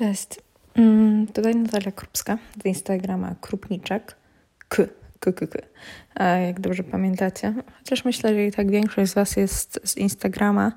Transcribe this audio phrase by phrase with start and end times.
[0.00, 0.28] Cześć.
[0.74, 4.16] Mm, tutaj Natalia Krupska z Instagrama Krupniczek.
[4.68, 4.82] K,
[5.20, 5.58] k, k, k.
[6.14, 7.54] A jak dobrze pamiętacie.
[7.78, 10.72] Chociaż myślę, że i tak większość z Was jest z Instagrama,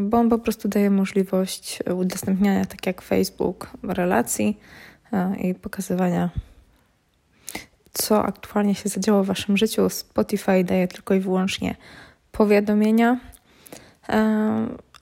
[0.00, 4.58] bo on po prostu daje możliwość udostępniania, tak jak Facebook, relacji
[5.38, 6.30] i pokazywania,
[7.92, 9.88] co aktualnie się zadziało w Waszym życiu.
[9.90, 11.76] Spotify daje tylko i wyłącznie
[12.32, 13.20] powiadomienia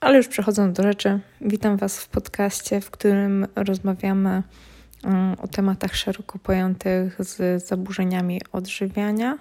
[0.03, 4.43] ale już przechodząc do rzeczy, witam Was w podcaście, w którym rozmawiamy
[5.03, 9.37] mm, o tematach szeroko pojętych z zaburzeniami odżywiania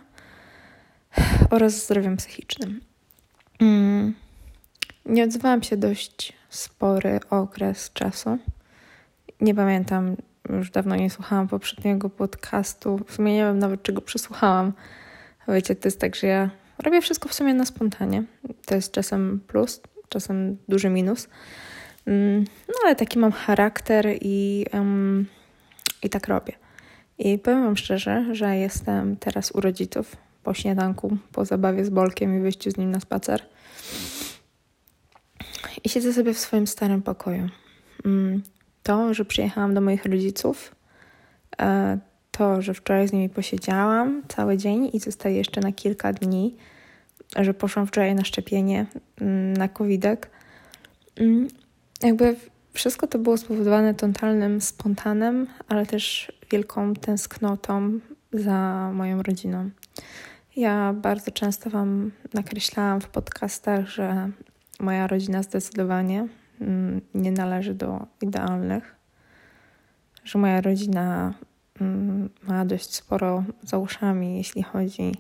[1.51, 2.80] oraz zdrowiem psychicznym.
[3.61, 4.15] Mm,
[5.07, 8.38] nie odzywałam się dość spory okres czasu.
[9.41, 10.16] Nie pamiętam,
[10.49, 13.01] już dawno nie słuchałam poprzedniego podcastu.
[13.07, 14.73] W sumie nie wiem nawet, czego przesłuchałam.
[15.49, 18.24] Wiecie, to jest tak, że ja robię wszystko w sumie na spontanie.
[18.66, 19.80] To jest czasem plus,
[20.12, 21.29] czasem duży minus.
[22.07, 25.27] Mm, no ale taki mam charakter i, um,
[26.02, 26.52] i tak robię.
[27.18, 32.38] I powiem Wam szczerze, że jestem teraz u rodziców po śniadanku, po zabawie z Bolkiem
[32.38, 33.43] i wyjściu z nim na spacer.
[35.85, 37.49] I siedzę sobie w swoim starym pokoju.
[38.05, 38.43] Mm,
[38.83, 40.74] to, że przyjechałam do moich rodziców,
[41.60, 41.99] e,
[42.30, 46.57] to, że wczoraj z nimi posiedziałam cały dzień i zostaję jeszcze na kilka dni,
[47.37, 48.87] że poszłam wczoraj na szczepienie
[49.21, 50.30] mm, na covidek.
[51.16, 51.49] Mm,
[52.02, 52.37] jakby
[52.73, 57.99] wszystko to było spowodowane totalnym spontanem, ale też wielką tęsknotą
[58.33, 59.71] za moją rodziną.
[60.57, 64.31] Ja bardzo często Wam nakreślałam w podcastach, że
[64.81, 66.28] moja rodzina zdecydowanie
[66.61, 68.94] mm, nie należy do idealnych,
[70.25, 71.34] że moja rodzina
[72.43, 75.12] ma dość sporo za uszami, jeśli chodzi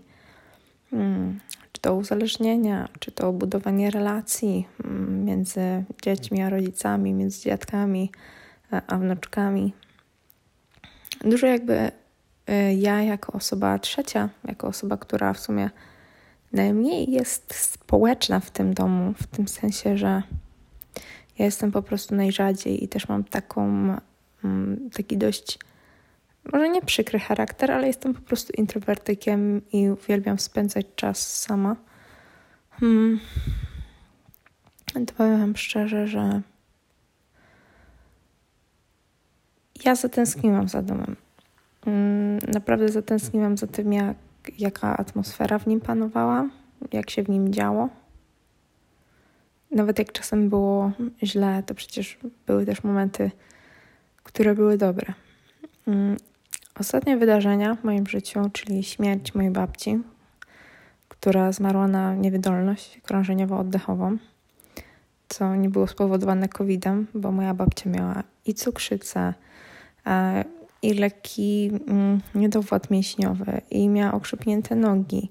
[1.82, 8.10] to uzależnienia, czy to budowanie relacji mm, między dziećmi a rodzicami, między dziadkami
[8.86, 9.72] a wnuczkami.
[11.24, 11.90] Dużo jakby
[12.50, 15.70] y, ja, jako osoba trzecia, jako osoba, która w sumie
[16.52, 20.22] najmniej jest społeczna w tym domu, w tym sensie, że
[21.38, 23.62] ja jestem po prostu najrzadziej i też mam taką,
[24.44, 25.58] mm, taki dość
[26.52, 31.76] może nie przykry charakter, ale jestem po prostu introwertykiem i uwielbiam spędzać czas sama.
[32.70, 33.20] Hmm.
[35.06, 36.42] To powiem Wam szczerze, że
[39.84, 41.16] ja zatęskniłam za domem.
[41.84, 44.16] Hmm, naprawdę zatęskniłam za tym, jak,
[44.58, 46.48] jaka atmosfera w nim panowała,
[46.92, 47.88] jak się w nim działo.
[49.70, 50.92] Nawet jak czasem było
[51.22, 53.30] źle, to przecież były też momenty,
[54.22, 55.14] które były dobre.
[56.80, 59.98] Ostatnie wydarzenia w moim życiu, czyli śmierć mojej babci,
[61.08, 64.16] która zmarła na niewydolność krążeniowo-oddechową,
[65.28, 69.34] co nie było spowodowane COVID-em, bo moja babcia miała i cukrzycę,
[70.06, 70.44] e,
[70.82, 75.30] i lekki mm, niedowład mięśniowy, i miała okrzepnięte nogi,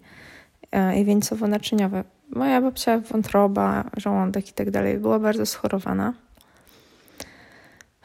[0.72, 2.04] e, i wieńcowo-naczyniowe.
[2.30, 6.14] Moja babcia wątroba, żołądek i tak dalej była bardzo schorowana.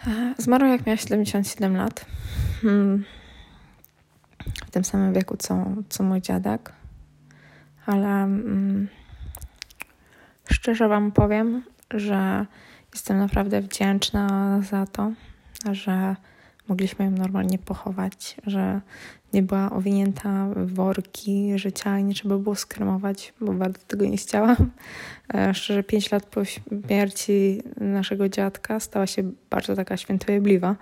[0.07, 2.07] E, zmarła jak miała 77 lat.
[2.63, 3.05] Hmm
[4.67, 6.73] w tym samym wieku co, co mój dziadek,
[7.87, 8.89] ale mm,
[10.51, 12.47] szczerze Wam powiem, że
[12.95, 15.13] jestem naprawdę wdzięczna za to,
[15.73, 16.17] że
[16.69, 18.81] mogliśmy ją normalnie pochować, że
[19.33, 24.17] nie była owinięta w worki życia i nie trzeba było skremować, bo bardzo tego nie
[24.17, 24.71] chciałam.
[25.35, 30.77] E, szczerze, pięć lat po śmierci naszego dziadka stała się bardzo taka świętojebliwa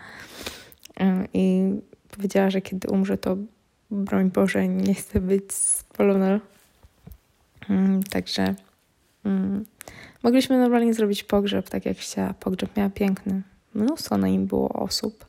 [1.01, 1.75] e, i
[2.11, 3.37] powiedziała, że kiedy umrze, to
[3.95, 6.41] broń Boże, nie chcę być spalona.
[7.71, 8.55] Mm, także
[9.25, 9.65] mm,
[10.23, 12.35] mogliśmy normalnie zrobić pogrzeb, tak jak chciała.
[12.35, 13.43] Pogrzeb miała piękny.
[13.75, 15.27] Mnóstwo na nim było osób.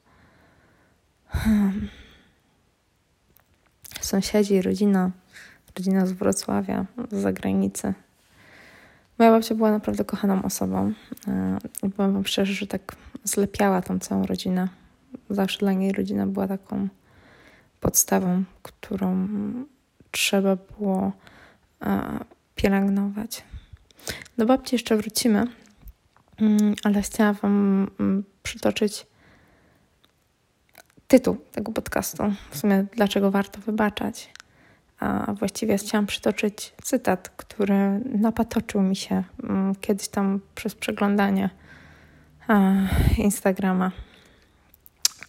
[1.27, 1.89] Hmm.
[4.01, 5.11] Sąsiedzi, rodzina,
[5.77, 7.93] rodzina z Wrocławia, z zagranicy.
[9.19, 10.93] Moja babcia była naprawdę kochaną osobą.
[11.83, 14.69] I powiem Wam szczerze, że tak zlepiała tą całą rodzinę.
[15.29, 16.87] Zawsze dla niej rodzina była taką
[17.85, 19.27] podstawą, którą
[20.11, 21.11] trzeba było
[21.81, 22.19] e,
[22.55, 23.43] pielęgnować.
[24.37, 25.47] Do babci jeszcze wrócimy,
[26.37, 29.07] mm, ale chciałam Wam mm, przytoczyć
[31.07, 32.23] tytuł tego podcastu.
[32.51, 34.29] W sumie, dlaczego warto wybaczać.
[34.99, 41.49] A właściwie chciałam przytoczyć cytat, który napatoczył mi się mm, kiedyś tam przez przeglądanie
[42.49, 42.87] e,
[43.17, 43.91] Instagrama.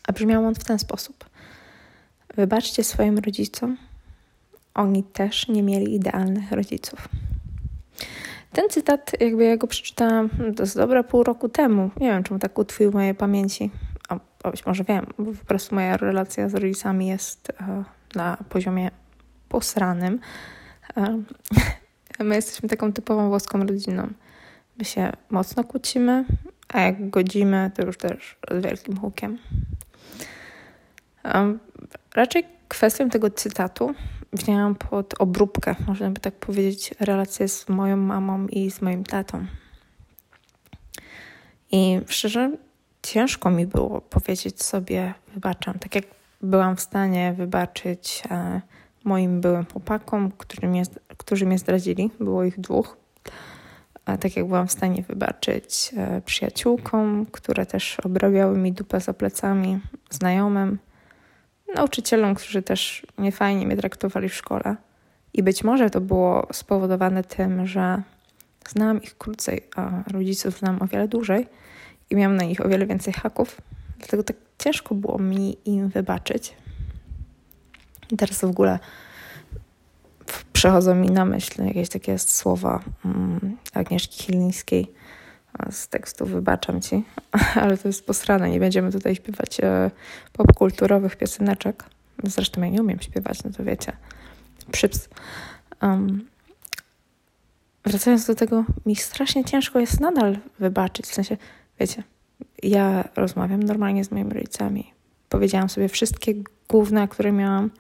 [0.09, 1.26] A brzmiał on w ten sposób.
[2.37, 3.77] Wybaczcie swoim rodzicom.
[4.75, 7.09] Oni też nie mieli idealnych rodziców.
[8.53, 11.91] ten cytat, jakby ja go przeczytałam dość dobre pół roku temu.
[11.97, 13.71] Nie wiem, czemu tak utkwił w mojej pamięci.
[14.09, 17.85] A, a być może wiem, bo po prostu moja relacja z rodzicami jest e,
[18.15, 18.91] na poziomie
[19.49, 20.21] posranym.
[20.97, 21.23] E,
[22.25, 24.09] my jesteśmy taką typową włoską rodziną.
[24.79, 26.25] My się mocno kłócimy,
[26.69, 29.39] a jak godzimy, to już też z wielkim hukiem.
[32.15, 33.95] Raczej kwestią tego cytatu
[34.33, 39.47] wzięłam pod obróbkę, można by tak powiedzieć, relację z moją mamą i z moim tatą.
[41.73, 42.53] I szczerze,
[43.03, 46.05] ciężko mi było powiedzieć sobie, wybaczam, tak jak
[46.43, 48.61] byłam w stanie wybaczyć e,
[49.05, 50.83] moim byłym chłopakom, którzy mnie,
[51.17, 52.97] którzy mnie zdradzili, było ich dwóch.
[54.05, 59.13] A tak jak byłam w stanie wybaczyć e, przyjaciółkom, które też obrabiały mi dupę za
[59.13, 59.81] plecami,
[60.11, 60.79] znajomym,
[61.75, 64.77] nauczycielom, którzy też niefajnie mnie traktowali w szkole.
[65.35, 68.03] I być może to było spowodowane tym, że
[68.69, 71.47] znałam ich krócej, a rodziców znam o wiele dłużej
[72.11, 73.61] i miałam na nich o wiele więcej haków.
[73.99, 76.55] Dlatego tak ciężko było mi im wybaczyć.
[78.11, 78.79] I teraz w ogóle
[80.53, 84.93] przechodzą mi na myśl jakieś takie słowa um, Agnieszki Chilińskiej
[85.71, 87.05] z tekstu Wybaczam Ci,
[87.63, 89.91] ale to jest posrane, nie będziemy tutaj śpiewać e,
[90.33, 91.85] popkulturowych pioseneczek.
[92.25, 93.93] Zresztą ja nie umiem śpiewać, no to wiecie.
[94.73, 95.09] Przyps.
[95.83, 96.29] Um,
[97.85, 101.37] wracając do tego, mi strasznie ciężko jest nadal wybaczyć, w sensie,
[101.81, 102.03] wiecie,
[102.63, 104.93] ja rozmawiam normalnie z moimi rodzicami.
[105.29, 106.35] Powiedziałam sobie wszystkie
[106.69, 107.71] główne, które miałam.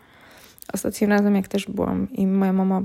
[0.73, 2.83] Ostatnim razem, jak też byłam i moja mama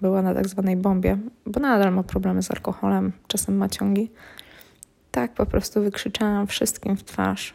[0.00, 4.10] była na tak zwanej bombie, bo nadal ma problemy z alkoholem, czasem ma ciągi.
[5.10, 7.54] Tak po prostu wykrzyczałam wszystkim w twarz,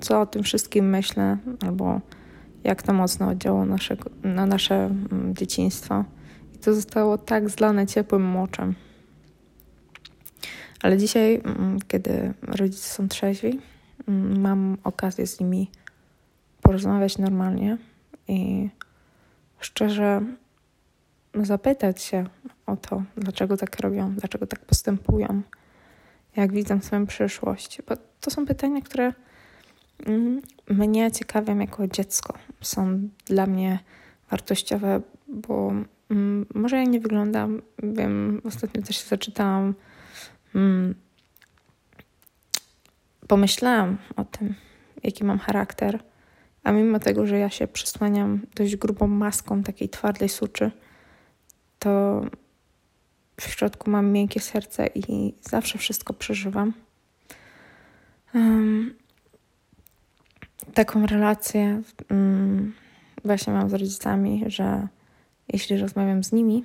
[0.00, 2.00] co o tym wszystkim myślę, albo
[2.64, 6.04] jak to mocno oddziało naszego, na nasze mm, dzieciństwo.
[6.54, 8.74] I to zostało tak zlane ciepłym moczem.
[10.82, 13.60] Ale dzisiaj, mm, kiedy rodzice są trzeźwi,
[14.08, 15.70] mm, mam okazję z nimi
[16.62, 17.78] porozmawiać normalnie
[18.28, 18.68] i
[19.60, 20.22] szczerze
[21.34, 22.24] zapytać się
[22.66, 25.42] o to, dlaczego tak robią, dlaczego tak postępują,
[26.36, 27.82] jak widzą swoją przyszłość.
[27.88, 29.12] Bo to są pytania, które
[30.06, 32.34] mm, mnie ciekawią jako dziecko.
[32.60, 33.78] Są dla mnie
[34.30, 35.72] wartościowe, bo
[36.10, 39.74] mm, może ja nie wyglądam, wiem, ostatnio też się zaczytałam,
[40.54, 40.94] mm,
[43.28, 44.54] pomyślałam o tym,
[45.02, 46.02] jaki mam charakter,
[46.66, 50.70] a mimo tego, że ja się przysłaniam dość grubą maską takiej twardej suczy,
[51.78, 52.22] to
[53.40, 56.72] w środku mam miękkie serce i zawsze wszystko przeżywam.
[58.34, 58.94] Um,
[60.74, 62.74] taką relację um,
[63.24, 64.88] właśnie mam z rodzicami, że
[65.48, 66.64] jeśli rozmawiam z nimi,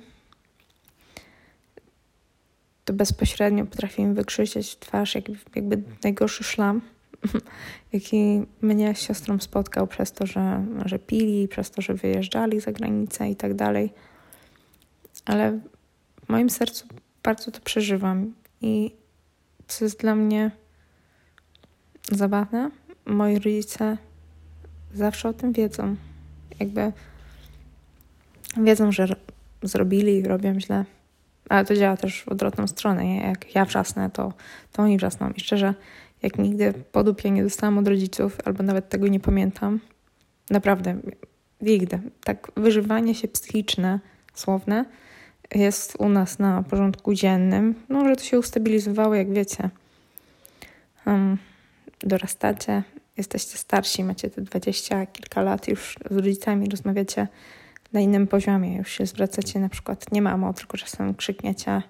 [2.84, 6.80] to bezpośrednio potrafię im wykrzyczeć w twarz jak, jakby najgorszy szlam,
[7.92, 12.72] jaki mnie z siostrą spotkał przez to, że, że pili, przez to, że wyjeżdżali za
[12.72, 13.92] granicę i tak dalej
[15.24, 15.60] ale
[16.26, 16.86] w moim sercu
[17.22, 18.94] bardzo to przeżywam i
[19.68, 20.50] co jest dla mnie
[22.10, 22.70] zabawne,
[23.06, 23.96] moi rodzice
[24.94, 25.96] zawsze o tym wiedzą.
[26.60, 26.92] Jakby
[28.56, 29.16] wiedzą, że
[29.62, 30.84] zrobili i robią źle.
[31.48, 33.16] Ale to działa też w odwrotną stronę.
[33.16, 34.32] Jak ja wrzasnę, to,
[34.72, 35.30] to oni wrzasną.
[35.30, 35.74] I szczerze,
[36.22, 39.80] jak nigdy podupie nie dostałam od rodziców, albo nawet tego nie pamiętam,
[40.50, 40.96] naprawdę,
[41.60, 42.00] nigdy.
[42.24, 44.00] Tak wyżywanie się psychiczne,
[44.34, 44.84] słowne,
[45.54, 47.74] jest u nas na porządku dziennym.
[47.88, 49.70] No, że to się ustabilizowało, jak wiecie.
[51.06, 51.38] Um,
[52.00, 52.82] dorastacie,
[53.16, 57.28] jesteście starsi, macie te dwadzieścia kilka lat, już z rodzicami rozmawiacie
[57.92, 58.76] na innym poziomie.
[58.76, 61.82] Już się zwracacie na przykład nie mamo, tylko czasem krzykniecie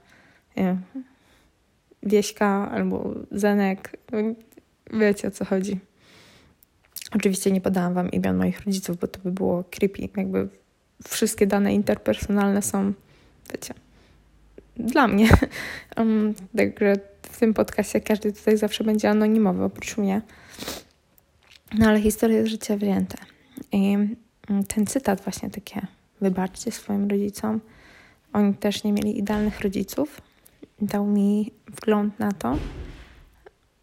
[0.57, 0.77] nie
[2.03, 3.97] wieśka albo zenek.
[4.93, 5.79] Wiecie o co chodzi.
[7.17, 10.09] Oczywiście nie podałam wam imion moich rodziców, bo to by było creepy.
[10.17, 10.49] Jakby
[11.09, 12.93] wszystkie dane interpersonalne są
[13.53, 13.75] wiecie,
[14.77, 15.29] dla mnie.
[15.97, 20.23] Um, także w tym podcastie każdy tutaj zawsze będzie anonimowy, oprócz mnie.
[21.79, 23.19] No ale historia z życia wzięte.
[23.73, 25.87] I mm, ten cytat właśnie takie,
[26.21, 27.61] wybaczcie swoim rodzicom.
[28.33, 30.21] Oni też nie mieli idealnych rodziców.
[30.83, 32.59] Dał mi wgląd na to.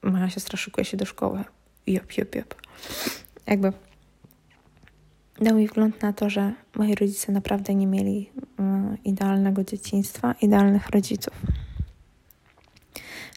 [0.04, 1.44] Moja siostra szukuje się do szkoły.
[1.88, 2.56] Jop, jop, jop.
[3.48, 3.74] Jakby
[5.42, 10.90] dał mi wgląd na to, że moi rodzice naprawdę nie mieli mm, idealnego dzieciństwa, idealnych
[10.90, 11.34] rodziców.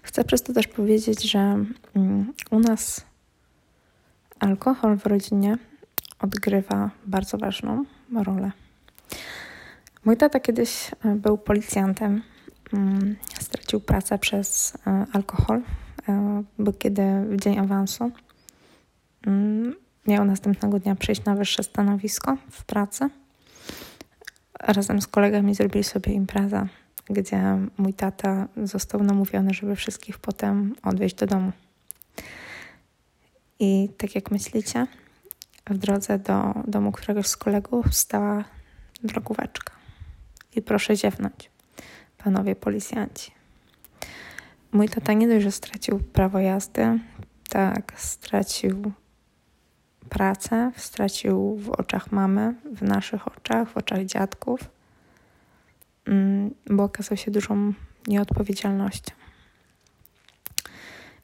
[0.02, 1.64] Chcę przez to też powiedzieć, że
[1.95, 3.04] mm, u nas
[4.40, 5.59] alkohol w rodzinie
[6.19, 8.52] odgrywa bardzo ważną rolę.
[10.04, 12.23] Mój tata kiedyś e, był policjantem
[13.40, 15.62] stracił pracę przez e, alkohol,
[16.08, 18.10] e, bo kiedy w dzień awansu
[19.26, 19.74] mm,
[20.06, 23.10] miał następnego dnia przejść na wyższe stanowisko w pracy.
[24.60, 26.66] Razem z kolegami zrobili sobie imprezę,
[27.10, 31.52] gdzie mój tata został namówiony, żeby wszystkich potem odwieźć do domu.
[33.60, 34.86] I tak jak myślicie,
[35.66, 38.44] w drodze do domu któregoś z kolegów stała
[39.04, 39.72] drogóweczka.
[40.56, 41.50] I proszę ziewnąć,
[42.24, 43.32] panowie policjanci.
[44.72, 46.98] Mój tata nie dość, że stracił prawo jazdy,
[47.48, 48.92] tak, stracił
[50.08, 54.60] pracę, stracił w oczach mamy, w naszych oczach, w oczach dziadków,
[56.06, 57.72] mm, bo okazał się dużą
[58.06, 59.14] nieodpowiedzialnością.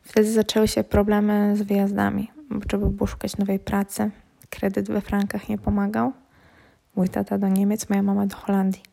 [0.02, 4.10] Wtedy zaczęły się problemy z wyjazdami, bo trzeba było szukać nowej pracy.
[4.50, 6.12] Kredyt we frankach nie pomagał.
[6.96, 8.87] Mój tata do Niemiec, moja mama do Holandii.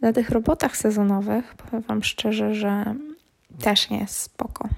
[0.00, 2.94] Na tych robotach sezonowych powiem Wam szczerze, że
[3.60, 4.68] też nie jest spoko.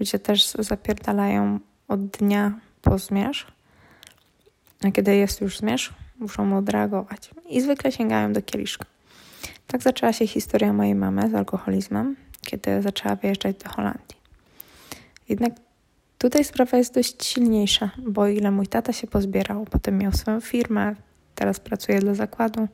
[0.00, 3.46] Ludzie też zapierdalają od dnia po zmierzch,
[4.84, 8.84] a kiedy jest już zmierzch, muszą odreagować i zwykle sięgają do kieliszka.
[9.66, 14.16] Tak zaczęła się historia mojej mamy z alkoholizmem, kiedy zaczęła wyjeżdżać do Holandii.
[15.28, 15.52] Jednak
[16.18, 20.94] tutaj sprawa jest dość silniejsza, bo ile mój tata się pozbierał, potem miał swoją firmę,
[21.34, 22.68] teraz pracuje dla zakładu.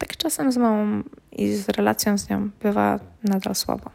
[0.00, 1.02] Tak czasem z mamą
[1.32, 3.90] i z relacją z nią bywa nadal słabo.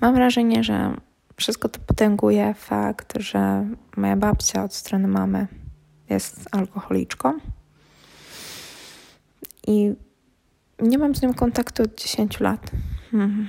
[0.00, 0.96] Mam wrażenie, że
[1.36, 5.46] wszystko to potęguje fakt, że moja babcia od strony mamy
[6.10, 7.38] jest alkoholiczką
[9.66, 9.92] i
[10.78, 12.70] nie mam z nią kontaktu od 10 lat.
[13.10, 13.48] Hmm.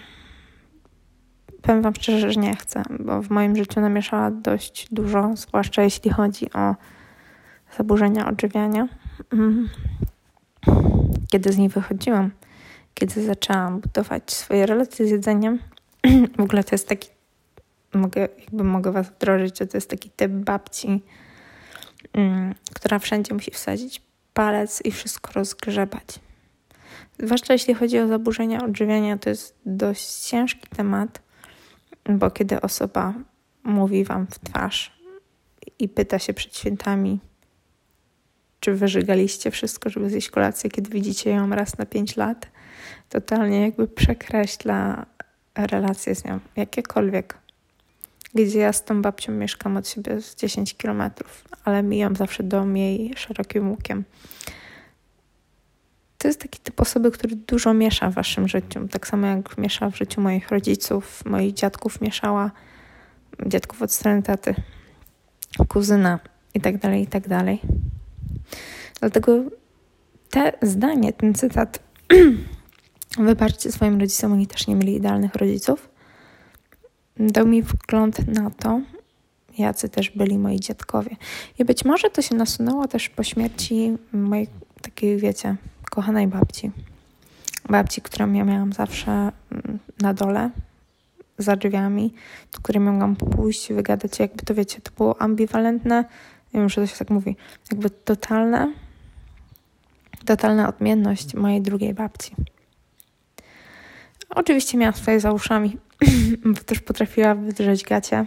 [1.61, 6.11] Powiem Wam szczerze, że nie chcę, bo w moim życiu namieszała dość dużo, zwłaszcza jeśli
[6.11, 6.75] chodzi o
[7.77, 8.87] zaburzenia odżywiania.
[9.31, 9.69] Hmm.
[11.31, 12.31] Kiedy z niej wychodziłam,
[12.93, 15.59] kiedy zaczęłam budować swoje relacje z jedzeniem,
[16.37, 17.09] w ogóle to jest taki
[17.93, 21.03] mogę, jakby mogę Was wdrożyć, że to jest taki typ babci,
[22.13, 24.01] mm, która wszędzie musi wsadzić
[24.33, 26.19] palec i wszystko rozgrzebać.
[27.19, 31.21] Zwłaszcza jeśli chodzi o zaburzenia odżywiania, to jest dość ciężki temat,
[32.09, 33.13] bo kiedy osoba
[33.63, 34.99] mówi Wam w twarz
[35.79, 37.19] i pyta się przed świętami,
[38.59, 42.47] czy wyżygaliście wszystko, żeby zjeść kolację, kiedy widzicie ją raz na pięć lat,
[43.09, 45.05] totalnie jakby przekreśla
[45.55, 47.45] relacje z nią, jakiekolwiek
[48.35, 52.77] gdzie ja z tą babcią mieszkam od siebie z 10 kilometrów, ale mijam zawsze dom
[52.77, 54.03] jej szerokim łukiem.
[56.17, 58.87] To jest taki typ osoby, który dużo miesza w waszym życiu.
[58.87, 62.51] Tak samo jak miesza w życiu moich rodziców, moich dziadków mieszała,
[63.45, 64.55] dziadków od strony taty,
[65.67, 66.19] kuzyna
[66.53, 66.61] i
[67.07, 67.27] tak
[68.99, 69.43] Dlatego
[70.29, 71.79] te zdanie, ten cytat
[73.17, 75.89] wybaczcie swoim rodzicom, oni też nie mieli idealnych rodziców,
[77.17, 78.81] dał mi wgląd na to,
[79.57, 81.15] jacy też byli moi dziadkowie.
[81.59, 84.47] I być może to się nasunęło też po śmierci mojej
[84.81, 85.55] takiej, wiecie,
[85.91, 86.71] kochanej babci.
[87.69, 90.49] Babci, którą ja miałam zawsze mm, na dole,
[91.37, 92.13] za drzwiami,
[92.53, 96.05] do której mogłam pójść, wygadać, jakby to wiecie, to było ambiwalentne,
[96.55, 97.35] nie wiem, że to się tak mówi,
[97.71, 98.73] jakby totalne,
[100.25, 102.35] totalna odmienność mojej drugiej babci.
[104.29, 105.77] Oczywiście miałam swoje za uszami,
[106.53, 108.25] bo też potrafiła wydrzeć gacie.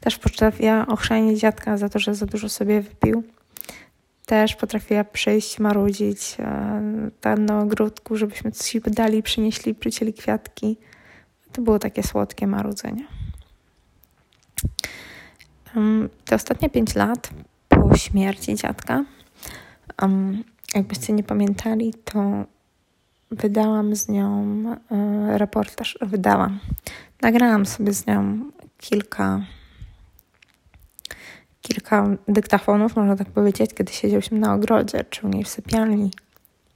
[0.00, 3.22] Też potrafiła ochrzanić dziadka za to, że za dużo sobie wypił.
[4.26, 10.76] Też potrafiła przyjść, marudzić e, tam na ogródku, żebyśmy coś dali, przynieśli, przycięli kwiatki.
[11.52, 13.06] To było takie słodkie marudzenie.
[16.24, 17.30] Te ostatnie pięć lat
[17.68, 19.04] po śmierci dziadka,
[20.74, 22.44] jakbyście nie pamiętali, to
[23.30, 25.98] wydałam z nią e, reportaż.
[26.00, 26.58] Wydałam.
[27.22, 29.40] Nagrałam sobie z nią kilka
[31.66, 36.10] kilka dyktafonów, można tak powiedzieć, kiedy siedzieliśmy na ogrodzie, czy u niej w sypialni.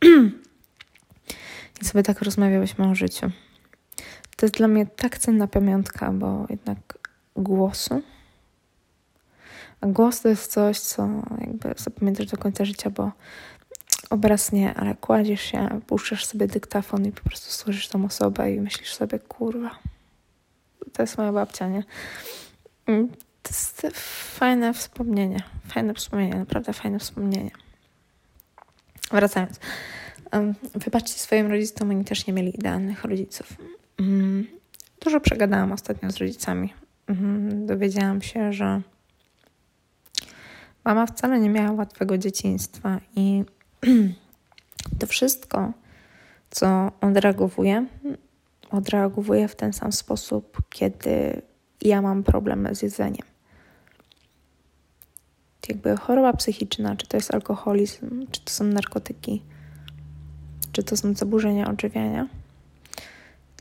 [1.82, 3.30] I sobie tak rozmawiałyśmy o życiu.
[4.36, 6.78] To jest dla mnie tak cenna pamiątka, bo jednak
[7.36, 8.02] głosu.
[9.82, 11.08] Głos to jest coś, co
[11.40, 13.12] jakby zapamiętasz do końca życia, bo
[14.10, 18.60] obraz nie, ale kładziesz się, puszczasz sobie dyktafon i po prostu słyszysz tą osobę i
[18.60, 19.70] myślisz sobie, kurwa,
[20.92, 21.84] to jest moja babcia, nie?
[22.86, 23.08] Mm,
[23.42, 23.86] to jest
[24.38, 27.50] fajne wspomnienie, fajne wspomnienie, naprawdę fajne wspomnienie.
[29.10, 29.60] Wracając.
[30.74, 33.56] Wybaczcie swoim rodzicom, oni też nie mieli idealnych rodziców.
[33.98, 34.46] Um,
[35.04, 36.74] dużo przegadałam ostatnio z rodzicami.
[37.08, 38.80] Um, dowiedziałam się, że
[40.84, 43.44] mama wcale nie miała łatwego dzieciństwa i
[44.98, 45.72] to wszystko,
[46.50, 47.86] co odreagowuje,
[48.70, 51.42] odreagowuje w ten sam sposób, kiedy
[51.82, 53.26] ja mam problemy z jedzeniem.
[55.68, 59.42] Jakby choroba psychiczna, czy to jest alkoholizm, czy to są narkotyki,
[60.72, 62.28] czy to są zaburzenia odżywiania,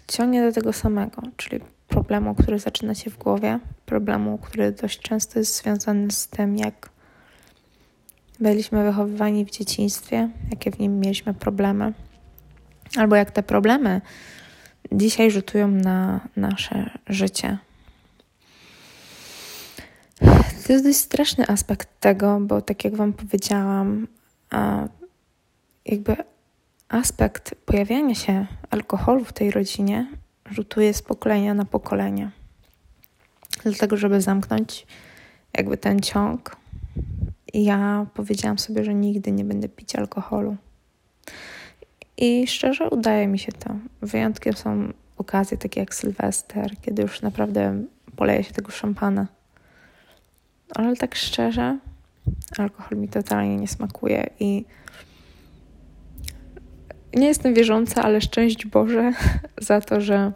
[0.07, 5.39] ciągnie do tego samego, czyli problemu, który zaczyna się w głowie, problemu, który dość często
[5.39, 6.89] jest związany z tym, jak
[8.39, 11.93] byliśmy wychowywani w dzieciństwie, jakie w nim mieliśmy problemy,
[12.97, 14.01] albo jak te problemy
[14.91, 17.57] dzisiaj rzutują na nasze życie.
[20.67, 24.07] To jest dość straszny aspekt tego, bo tak jak Wam powiedziałam,
[25.85, 26.15] jakby
[26.89, 30.07] aspekt pojawiania się alkoholu w tej rodzinie
[30.51, 32.31] rzutuje z pokolenia na pokolenie.
[33.63, 34.87] Dlatego, żeby zamknąć
[35.57, 36.55] jakby ten ciąg,
[37.53, 40.57] ja powiedziałam sobie, że nigdy nie będę pić alkoholu.
[42.17, 43.75] I szczerze udaje mi się to.
[44.01, 47.83] Wyjątkiem są okazje takie jak Sylwester, kiedy już naprawdę
[48.15, 49.27] poleje się tego szampana.
[50.75, 51.79] Ale tak szczerze,
[52.57, 54.65] alkohol mi totalnie nie smakuje i
[57.13, 59.11] nie jestem wierząca, ale szczęść Boże
[59.67, 60.31] za to, że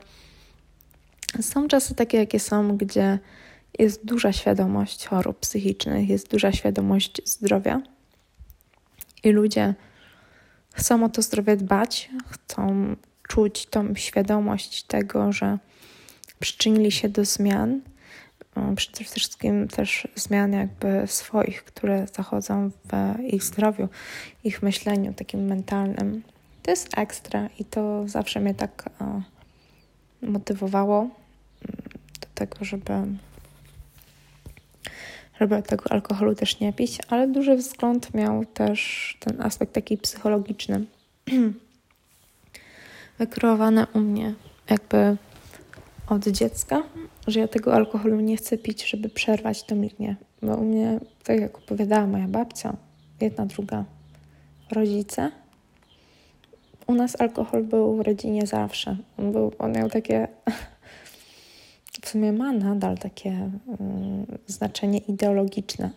[1.41, 3.19] są czasy takie, jakie są, gdzie
[3.79, 7.81] jest duża świadomość chorób psychicznych, jest duża świadomość zdrowia
[9.23, 9.73] i ludzie
[10.73, 12.95] chcą o to zdrowie dbać, chcą
[13.27, 15.57] czuć tą świadomość tego, że
[16.39, 17.81] przyczynili się do zmian,
[18.75, 23.89] przede wszystkim też zmian jakby swoich, które zachodzą w ich zdrowiu,
[24.43, 26.23] ich myśleniu takim mentalnym.
[26.63, 28.89] To jest ekstra i to zawsze mnie tak
[30.21, 31.11] motywowało mm,
[32.21, 32.93] do tego, żeby
[35.39, 40.85] żeby tego alkoholu też nie pić, ale duży wzgląd miał też ten aspekt taki psychologiczny.
[43.19, 44.33] Wykreowany u mnie
[44.69, 45.17] jakby
[46.07, 46.83] od dziecka,
[47.27, 50.15] że ja tego alkoholu nie chcę pić, żeby przerwać to mignie.
[50.41, 52.75] Bo u mnie, tak jak opowiadała moja babcia,
[53.21, 53.85] jedna, druga,
[54.71, 55.31] rodzice,
[56.87, 58.97] u nas alkohol był w rodzinie zawsze.
[59.17, 60.27] On, był, on miał takie
[62.03, 65.89] w sumie ma nadal takie mm, znaczenie ideologiczne,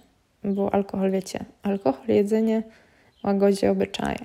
[0.45, 2.63] bo alkohol, wiecie, alkohol, jedzenie
[3.25, 4.19] łagodzi obyczaje.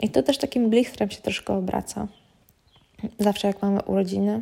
[0.00, 2.08] I to też takim blistrem się troszkę obraca.
[3.18, 4.40] Zawsze jak mamy urodziny,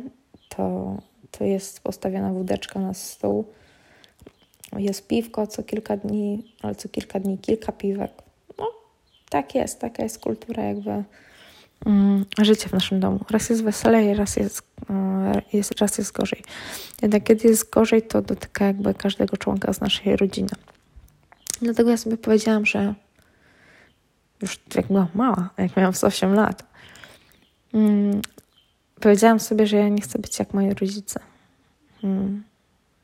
[0.49, 0.95] to,
[1.31, 3.45] to jest postawiona wódeczka na stół.
[4.77, 8.11] Jest piwko co kilka dni, ale co kilka dni kilka piwek.
[8.57, 8.67] No,
[9.29, 11.03] tak jest, taka jest kultura jakby
[11.85, 13.25] mm, życia w naszym domu.
[13.29, 14.71] Raz jest weselej, raz jest
[15.53, 16.43] jest, raz jest gorzej.
[17.01, 20.49] Jednak kiedy jest gorzej, to dotyka jakby każdego członka z naszej rodziny.
[21.61, 22.93] Dlatego ja sobie powiedziałam, że
[24.41, 26.63] już jak byłam mała, jak miałam 8 lat,
[27.71, 28.21] hmm,
[28.99, 31.19] powiedziałam sobie, że ja nie chcę być jak moi rodzice.
[32.01, 32.43] Hmm.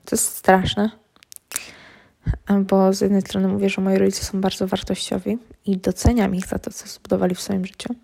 [0.06, 0.90] To jest straszne,
[2.60, 6.60] bo z jednej strony mówię, że moi rodzice są bardzo wartościowi i doceniam ich za
[6.60, 7.96] to, co zbudowali w swoim życiu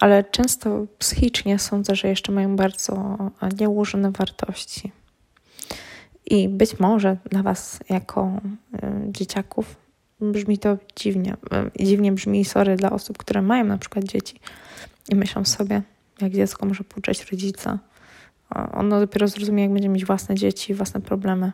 [0.00, 3.18] ale często psychicznie sądzę, że jeszcze mają bardzo
[3.60, 4.92] nieułożone wartości.
[6.30, 8.40] I być może dla Was, jako
[8.74, 9.76] y, dzieciaków,
[10.20, 11.36] brzmi to dziwnie.
[11.78, 14.40] Y, dziwnie brzmi, sorry, dla osób, które mają na przykład dzieci
[15.08, 15.82] i myślą sobie,
[16.20, 17.78] jak dziecko może pouczać rodzica.
[18.72, 21.52] Ono dopiero zrozumie, jak będzie mieć własne dzieci, własne problemy.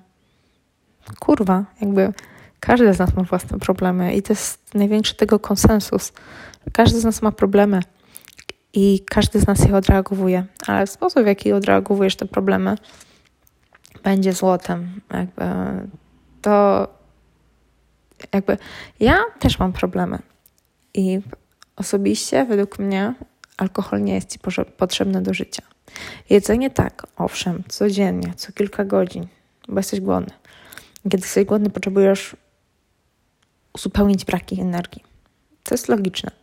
[1.21, 2.13] Kurwa, jakby
[2.61, 6.13] każdy z nas ma własne problemy i to jest największy tego konsensus.
[6.73, 7.81] Każdy z nas ma problemy
[8.73, 12.77] i każdy z nas je odreagowuje, ale sposób, w jaki odreagowujesz te problemy,
[14.05, 15.01] będzie złotem.
[15.11, 15.45] Jakby
[16.43, 16.89] to
[18.33, 18.59] jakby
[19.01, 20.19] ja też mam problemy
[20.95, 21.21] i
[21.77, 23.15] osobiście według mnie
[23.57, 24.39] alkohol nie jest ci
[24.77, 25.63] potrzebny do życia.
[26.31, 29.27] Jedzenie tak, owszem, codziennie, co kilka godzin,
[29.69, 30.35] bo jesteś głodny.
[31.03, 32.37] Kiedy jesteś głodny, potrzebujesz
[33.73, 35.03] uzupełnić braki energii.
[35.63, 36.42] To jest logiczne.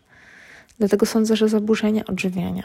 [0.79, 2.63] Dlatego sądzę, że zaburzenia odżywiania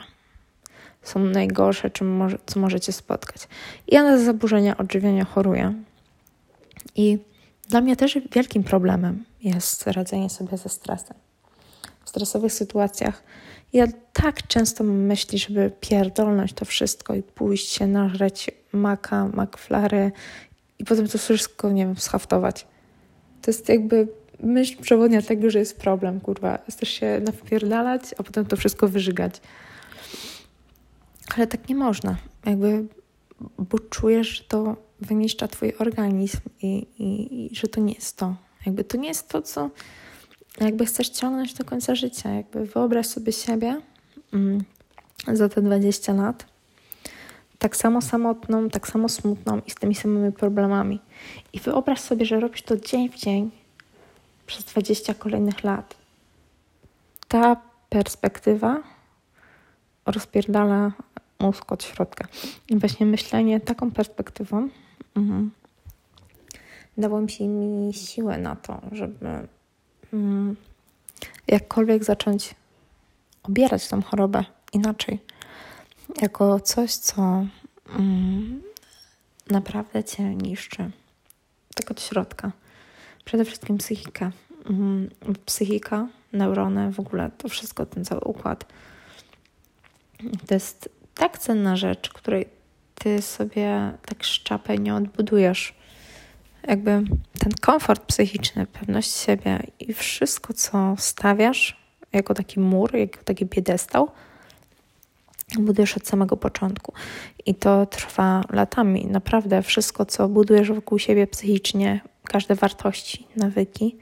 [1.02, 3.48] są najgorsze, czym może, co możecie spotkać.
[3.88, 5.74] Ja na zaburzenia odżywiania choruję
[6.96, 7.18] i
[7.68, 11.16] dla mnie też wielkim problemem jest radzenie sobie ze stresem.
[12.04, 13.22] W stresowych sytuacjach
[13.72, 20.12] ja tak często mam myśli, żeby pierdolnąć to wszystko i pójść się nażreć maka, makflary
[20.78, 22.66] i potem to wszystko, nie wiem, schaftować.
[23.42, 24.08] To jest jakby
[24.44, 26.58] myśl przewodnia tego, że jest problem, kurwa.
[26.70, 29.40] Chcesz się nawpierdalać, a potem to wszystko wyżygać.
[31.36, 32.16] Ale tak nie można.
[32.46, 32.86] Jakby,
[33.58, 38.36] bo czujesz, że to wyniszcza twój organizm i, i, i że to nie jest to.
[38.66, 39.70] Jakby to nie jest to, co
[40.60, 43.80] jakby chcesz ciągnąć do końca życia, jakby wyobraź sobie siebie
[44.32, 44.64] mm,
[45.32, 46.46] za te 20 lat,
[47.58, 51.00] tak samo samotną, tak samo smutną i z tymi samymi problemami.
[51.52, 53.50] I wyobraź sobie, że robisz to dzień w dzień
[54.46, 55.96] przez 20 kolejnych lat.
[57.28, 57.56] Ta
[57.88, 58.82] perspektywa
[60.06, 60.92] rozpierdala
[61.38, 62.28] mózg od środka.
[62.68, 64.68] I właśnie myślenie taką perspektywą
[65.16, 65.50] mm,
[66.98, 69.48] dało mi mi siłę na to, żeby
[70.12, 70.56] mm,
[71.46, 72.54] jakkolwiek zacząć
[73.42, 75.20] obierać tą chorobę inaczej.
[76.22, 77.46] Jako coś, co
[77.98, 78.62] mm,
[79.50, 80.90] naprawdę cię niszczy.
[81.74, 82.52] Tak od środka.
[83.24, 84.32] Przede wszystkim psychika.
[84.70, 85.10] Mm,
[85.46, 88.66] psychika, neurony, w ogóle to wszystko, ten cały układ.
[90.46, 92.48] To jest tak cenna rzecz, której
[92.94, 95.74] ty sobie tak szczapę nie odbudujesz
[96.68, 96.90] jakby
[97.38, 104.10] ten komfort psychiczny, pewność siebie i wszystko, co stawiasz jako taki mur, jako taki piedestał,
[105.58, 106.92] budujesz od samego początku.
[107.46, 109.06] I to trwa latami.
[109.06, 113.96] Naprawdę wszystko, co budujesz wokół siebie psychicznie, każde wartości, nawyki,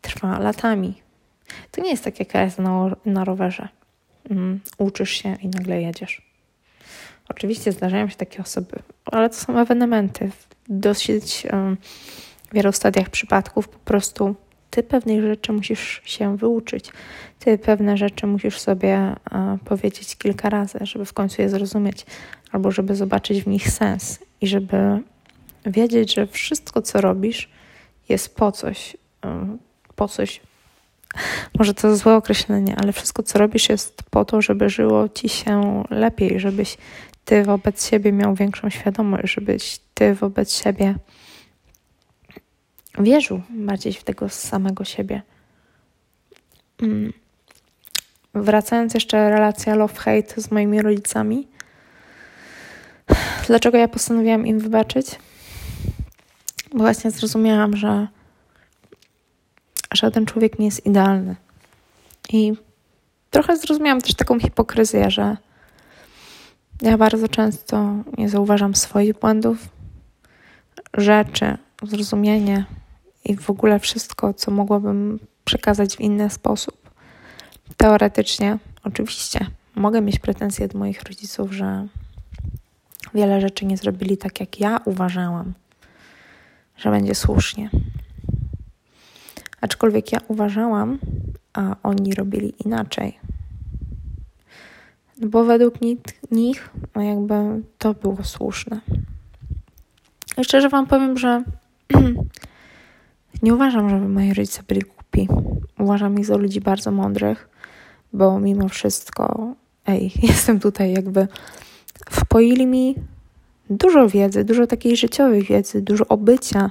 [0.00, 1.02] trwa latami.
[1.70, 3.68] To nie jest tak jak jest na, na rowerze.
[4.30, 6.22] Um, uczysz się i nagle jedziesz.
[7.28, 10.30] Oczywiście zdarzają się takie osoby, ale to są ewenementy
[10.68, 11.76] dosyć um,
[12.52, 14.34] wielu stadiach przypadków po prostu
[14.70, 16.90] ty pewnych rzeczy musisz się wyuczyć.
[17.38, 22.06] Ty pewne rzeczy musisz sobie uh, powiedzieć kilka razy, żeby w końcu je zrozumieć,
[22.52, 25.00] albo żeby zobaczyć w nich sens i żeby
[25.66, 27.48] wiedzieć, że wszystko, co robisz,
[28.08, 28.96] jest po coś.
[29.94, 30.40] Po coś.
[31.58, 35.82] Może to złe określenie, ale wszystko, co robisz, jest po to, żeby żyło ci się
[35.90, 36.76] lepiej, żebyś
[37.24, 40.94] ty wobec siebie miał większą świadomość, żebyś ty wobec siebie
[42.98, 45.22] wierzył bardziej w tego samego siebie.
[46.82, 47.12] Mm.
[48.34, 51.48] Wracając jeszcze relacja love-hate z moimi rodzicami.
[53.46, 55.06] Dlaczego ja postanowiłam im wybaczyć?
[56.72, 58.08] Bo właśnie zrozumiałam, że
[59.94, 61.36] żaden człowiek nie jest idealny.
[62.32, 62.52] I
[63.30, 65.36] trochę zrozumiałam też taką hipokryzję, że
[66.82, 69.58] ja bardzo często nie zauważam swoich błędów,
[70.96, 72.64] rzeczy, zrozumienie
[73.24, 76.90] i w ogóle wszystko, co mogłabym przekazać w inny sposób.
[77.76, 81.86] Teoretycznie, oczywiście, mogę mieć pretensje do moich rodziców, że
[83.14, 85.52] wiele rzeczy nie zrobili tak, jak ja uważałam,
[86.82, 87.70] że będzie słusznie.
[89.60, 90.98] Aczkolwiek ja uważałam,
[91.52, 93.18] a oni robili inaczej
[95.26, 95.74] bo według
[96.30, 97.34] nich no jakby
[97.78, 98.80] to było słuszne.
[100.42, 101.42] Szczerze Wam powiem, że
[103.42, 105.28] nie uważam, żeby moi rodzice byli głupi.
[105.78, 107.48] Uważam ich za ludzi bardzo mądrych,
[108.12, 109.54] bo mimo wszystko,
[109.86, 111.28] ej, jestem tutaj jakby
[112.10, 112.94] wpoili mi
[113.72, 116.70] dużo wiedzy, dużo takiej życiowej wiedzy, dużo obycia,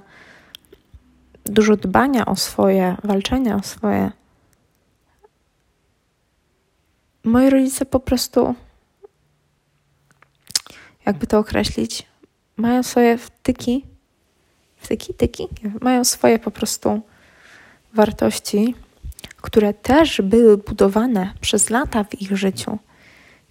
[1.45, 4.11] dużo dbania o swoje, walczenia o swoje.
[7.23, 8.55] moi rodzice po prostu,
[11.05, 12.05] jakby to określić,
[12.57, 13.85] mają swoje wtyki,
[14.77, 15.47] wtyki, tyki,
[15.81, 17.01] mają swoje po prostu
[17.93, 18.75] wartości,
[19.41, 22.77] które też były budowane przez lata w ich życiu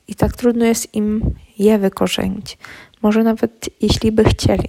[0.09, 2.59] i tak trudno jest im je wykorzenić.
[3.03, 4.69] Może nawet jeśli by chcieli.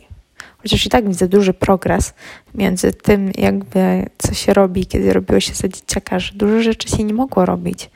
[0.58, 2.13] Chociaż i tak widzę duży progres
[2.56, 7.04] między tym, jakby co się robi, kiedy robiło się za dzieciaka, że dużo rzeczy się
[7.04, 7.89] nie mogło robić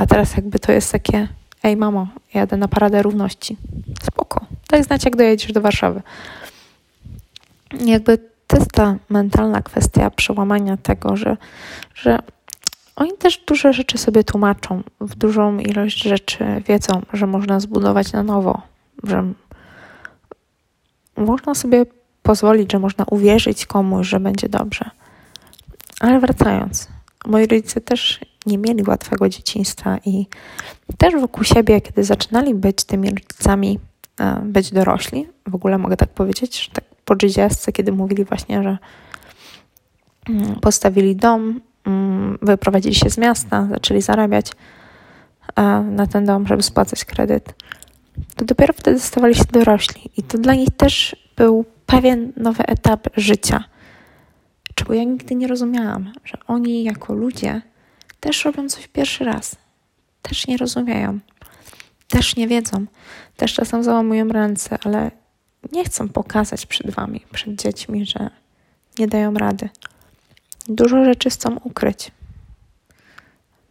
[0.00, 1.28] a teraz jakby to jest takie,
[1.62, 3.56] ej mamo, jadę na Paradę Równości.
[4.02, 4.46] Spoko.
[4.70, 6.02] Daj znać, jak dojedziesz do Warszawy.
[7.84, 11.36] Jakby to jest ta mentalna kwestia przełamania tego, że,
[11.94, 12.18] że
[12.96, 18.22] oni też duże rzeczy sobie tłumaczą, w dużą ilość rzeczy wiedzą, że można zbudować na
[18.22, 18.62] nowo,
[19.02, 19.32] że
[21.16, 21.86] można sobie
[22.22, 24.90] pozwolić, że można uwierzyć komuś, że będzie dobrze.
[26.00, 26.88] Ale wracając,
[27.26, 30.26] moi rodzice też nie mieli łatwego dzieciństwa i
[30.98, 33.78] też wokół siebie, kiedy zaczynali być tymi rodzicami,
[34.20, 38.62] e, być dorośli, w ogóle mogę tak powiedzieć, że tak po dżydziesce, kiedy mówili właśnie,
[38.62, 38.78] że
[40.28, 44.52] mm, postawili dom, mm, wyprowadzili się z miasta, zaczęli zarabiać
[45.56, 47.54] e, na ten dom, żeby spłacać kredyt,
[48.36, 50.10] to dopiero wtedy stawali się dorośli.
[50.16, 53.64] I to dla nich też był pewien nowy etap życia.
[54.74, 57.62] Czego ja nigdy nie rozumiałam, że oni jako ludzie
[58.20, 59.56] też robią coś pierwszy raz.
[60.22, 61.18] Też nie rozumieją.
[62.08, 62.86] Też nie wiedzą.
[63.36, 65.10] Też czasem załamują ręce, ale
[65.72, 68.30] nie chcą pokazać przed wami, przed dziećmi, że
[68.98, 69.68] nie dają rady.
[70.68, 72.12] dużo rzeczy chcą ukryć,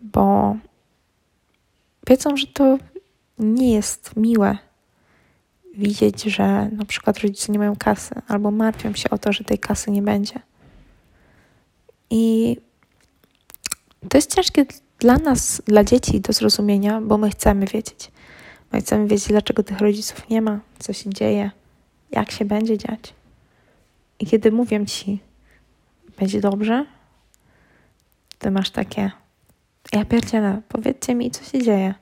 [0.02, 0.56] bo
[2.08, 2.78] wiedzą, że to
[3.40, 4.58] nie jest miłe
[5.76, 9.60] widzieć, że na przykład rodzice nie mają kasy, albo martwią się o to, że tej
[9.60, 10.40] kasy nie będzie.
[12.10, 12.58] I
[14.10, 14.66] to jest ciężkie
[15.00, 18.12] dla nas, dla dzieci do zrozumienia, bo my chcemy wiedzieć.
[18.72, 21.52] My chcemy wiedzieć, dlaczego tych rodziców nie ma, co się dzieje,
[22.12, 23.14] jak się będzie dziać.
[24.20, 25.20] I kiedy mówię ci,
[26.20, 26.86] będzie dobrze,
[28.40, 29.12] ty masz takie,
[29.94, 31.94] ja pierdzielę, powiedzcie mi, co się dzieje.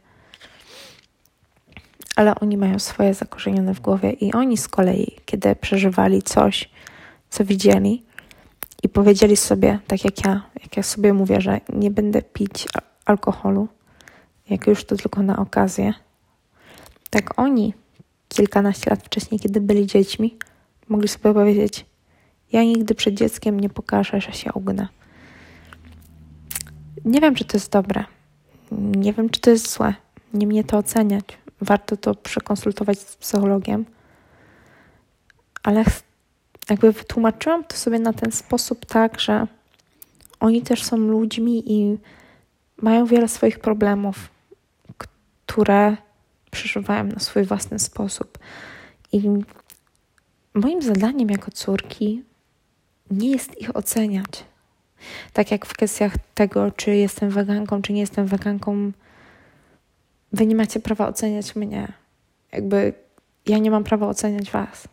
[2.18, 6.70] Ale oni mają swoje zakorzenione w głowie i oni z kolei, kiedy przeżywali coś,
[7.30, 8.04] co widzieli
[8.84, 12.68] i powiedzieli sobie, tak jak ja, jak ja sobie mówię, że nie będę pić
[13.06, 13.68] alkoholu,
[14.50, 15.94] jak już to tylko na okazję,
[17.10, 17.74] tak oni
[18.28, 20.38] kilkanaście lat wcześniej, kiedy byli dziećmi,
[20.90, 21.86] mogli sobie powiedzieć:
[22.52, 24.88] Ja nigdy przed dzieckiem nie pokażę, że się ugnę.
[27.06, 28.04] Nie wiem, czy to jest dobre.
[28.72, 29.94] Nie wiem, czy to jest złe.
[30.34, 31.38] Nie mnie to oceniać.
[31.62, 33.86] Warto to przekonsultować z psychologiem.
[35.64, 35.84] Ale
[36.70, 39.48] jakby wytłumaczyłam to sobie na ten sposób tak, że
[40.40, 41.98] oni też są ludźmi i
[42.82, 44.30] mają wiele swoich problemów,
[45.46, 45.98] które
[46.52, 48.38] przeżywają na swój własny sposób.
[49.12, 49.30] I
[50.54, 52.24] moim zadaniem jako córki
[53.12, 54.44] nie jest ich oceniać.
[55.34, 58.92] Tak jak w kwestiach tego, czy jestem weganką, czy nie jestem weganką,
[60.34, 61.94] wy nie macie prawa oceniać mnie.
[62.52, 62.94] Jakby
[63.46, 64.88] ja nie mam prawa oceniać was.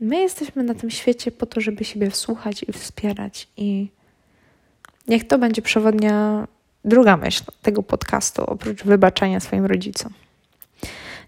[0.00, 3.48] My jesteśmy na tym świecie po to, żeby siebie wsłuchać i wspierać.
[3.56, 3.88] I
[5.08, 6.46] niech to będzie przewodnia
[6.84, 10.12] druga myśl tego podcastu, oprócz wybaczania swoim rodzicom.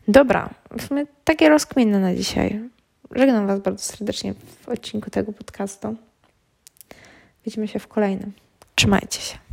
[0.09, 2.61] Dobra, w sumie takie rozkminy na dzisiaj.
[3.11, 5.97] Żegnam Was bardzo serdecznie w odcinku tego podcastu.
[7.45, 8.33] Widzimy się w kolejnym.
[8.75, 9.44] Trzymajcie się.